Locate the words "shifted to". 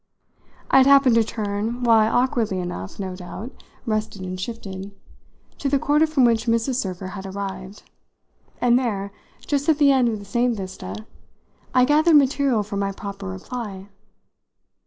4.41-5.69